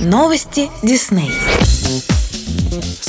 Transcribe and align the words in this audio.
Новости 0.00 0.70
Дисней. 0.82 1.32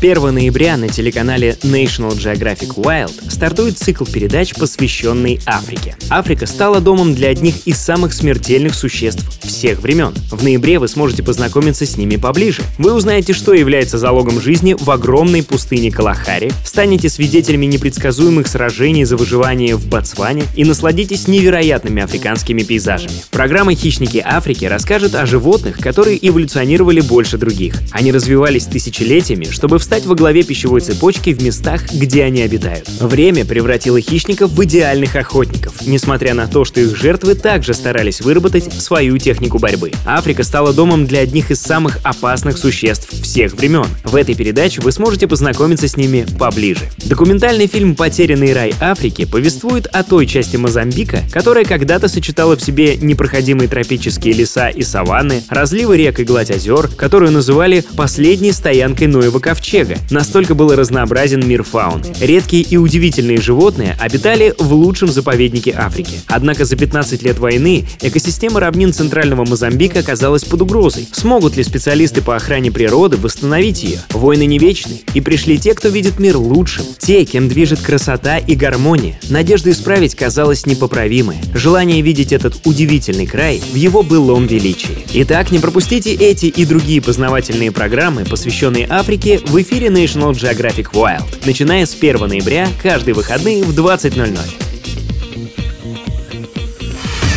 С 0.00 0.02
1 0.02 0.32
ноября 0.32 0.78
на 0.78 0.88
телеканале 0.88 1.58
National 1.60 2.16
Geographic 2.16 2.76
Wild 2.76 3.30
стартует 3.30 3.76
цикл 3.76 4.06
передач, 4.06 4.54
посвященный 4.54 5.38
Африке. 5.44 5.94
Африка 6.08 6.46
стала 6.46 6.80
домом 6.80 7.14
для 7.14 7.28
одних 7.28 7.66
из 7.66 7.76
самых 7.76 8.14
смертельных 8.14 8.74
существ 8.74 9.26
всех 9.42 9.80
времен. 9.80 10.14
В 10.30 10.42
ноябре 10.42 10.78
вы 10.78 10.88
сможете 10.88 11.22
познакомиться 11.22 11.84
с 11.84 11.98
ними 11.98 12.16
поближе. 12.16 12.62
Вы 12.78 12.94
узнаете, 12.94 13.34
что 13.34 13.52
является 13.52 13.98
залогом 13.98 14.40
жизни 14.40 14.74
в 14.78 14.90
огромной 14.90 15.42
пустыне 15.42 15.90
Калахари, 15.90 16.50
станете 16.64 17.10
свидетелями 17.10 17.66
непредсказуемых 17.66 18.46
сражений 18.46 19.04
за 19.04 19.18
выживание 19.18 19.76
в 19.76 19.86
Ботсване 19.86 20.44
и 20.56 20.64
насладитесь 20.64 21.28
невероятными 21.28 22.02
африканскими 22.02 22.62
пейзажами. 22.62 23.12
Программа 23.30 23.74
«Хищники 23.74 24.22
Африки» 24.24 24.64
расскажет 24.64 25.14
о 25.14 25.26
животных, 25.26 25.78
которые 25.78 26.18
эволюционировали 26.26 27.02
больше 27.02 27.36
других. 27.36 27.74
Они 27.90 28.12
развивались 28.12 28.64
тысячелетиями, 28.64 29.44
чтобы 29.50 29.78
встать 29.90 30.06
во 30.06 30.14
главе 30.14 30.44
пищевой 30.44 30.80
цепочки 30.82 31.30
в 31.34 31.42
местах, 31.42 31.82
где 31.92 32.22
они 32.22 32.42
обитают. 32.42 32.88
Время 33.00 33.44
превратило 33.44 34.00
хищников 34.00 34.52
в 34.52 34.62
идеальных 34.62 35.16
охотников, 35.16 35.69
несмотря 35.86 36.34
на 36.34 36.46
то, 36.46 36.64
что 36.64 36.80
их 36.80 36.96
жертвы 36.96 37.34
также 37.34 37.74
старались 37.74 38.20
выработать 38.20 38.72
свою 38.72 39.18
технику 39.18 39.58
борьбы. 39.58 39.92
Африка 40.04 40.42
стала 40.42 40.72
домом 40.72 41.06
для 41.06 41.20
одних 41.20 41.50
из 41.50 41.60
самых 41.60 41.98
опасных 42.02 42.58
существ 42.58 43.08
всех 43.10 43.54
времен. 43.54 43.86
В 44.04 44.16
этой 44.16 44.34
передаче 44.34 44.80
вы 44.80 44.92
сможете 44.92 45.26
познакомиться 45.26 45.88
с 45.88 45.96
ними 45.96 46.26
поближе. 46.38 46.90
Документальный 47.06 47.66
фильм 47.66 47.94
«Потерянный 47.94 48.52
рай 48.52 48.74
Африки» 48.80 49.24
повествует 49.24 49.86
о 49.86 50.02
той 50.02 50.26
части 50.26 50.56
Мозамбика, 50.56 51.22
которая 51.32 51.64
когда-то 51.64 52.08
сочетала 52.08 52.56
в 52.56 52.62
себе 52.62 52.96
непроходимые 52.96 53.68
тропические 53.68 54.34
леса 54.34 54.68
и 54.68 54.82
саванны, 54.82 55.42
разливы 55.48 55.96
рек 55.96 56.20
и 56.20 56.24
гладь 56.24 56.50
озер, 56.50 56.88
которую 56.88 57.32
называли 57.32 57.84
«последней 57.96 58.52
стоянкой 58.52 59.06
Ноева 59.06 59.38
ковчега». 59.38 59.96
Настолько 60.10 60.54
был 60.54 60.74
разнообразен 60.74 61.46
мир 61.46 61.62
фауны. 61.62 62.04
Редкие 62.20 62.62
и 62.62 62.76
удивительные 62.76 63.40
животные 63.40 63.96
обитали 64.00 64.54
в 64.58 64.72
лучшем 64.72 65.08
заповеднике 65.08 65.69
Африки. 65.76 66.20
Однако 66.26 66.64
за 66.64 66.76
15 66.76 67.22
лет 67.22 67.38
войны 67.38 67.86
экосистема 68.00 68.60
равнин 68.60 68.92
центрального 68.92 69.44
Мозамбика 69.44 70.00
оказалась 70.00 70.44
под 70.44 70.62
угрозой. 70.62 71.08
Смогут 71.12 71.56
ли 71.56 71.62
специалисты 71.62 72.22
по 72.22 72.36
охране 72.36 72.70
природы 72.70 73.16
восстановить 73.16 73.82
ее? 73.82 74.00
Войны 74.10 74.46
не 74.46 74.58
вечны, 74.58 75.00
и 75.14 75.20
пришли 75.20 75.58
те, 75.58 75.74
кто 75.74 75.88
видит 75.88 76.18
мир 76.18 76.36
лучшим. 76.36 76.84
Те, 76.98 77.24
кем 77.24 77.48
движет 77.48 77.80
красота 77.80 78.38
и 78.38 78.54
гармония. 78.54 79.18
Надежда 79.28 79.70
исправить 79.70 80.14
казалась 80.14 80.66
непоправимой. 80.66 81.36
Желание 81.54 82.00
видеть 82.00 82.32
этот 82.32 82.66
удивительный 82.66 83.26
край 83.26 83.60
в 83.60 83.74
его 83.74 84.02
былом 84.02 84.46
величии. 84.46 84.98
Итак, 85.14 85.50
не 85.50 85.58
пропустите 85.58 86.14
эти 86.14 86.46
и 86.46 86.64
другие 86.64 87.00
познавательные 87.00 87.72
программы, 87.72 88.24
посвященные 88.24 88.86
Африке, 88.88 89.40
в 89.44 89.60
эфире 89.60 89.88
National 89.88 90.32
Geographic 90.32 90.92
Wild, 90.92 91.46
начиная 91.46 91.86
с 91.86 91.94
1 91.94 92.28
ноября 92.28 92.68
каждые 92.82 93.14
выходные 93.14 93.64
в 93.64 93.70
20.00. 93.78 94.59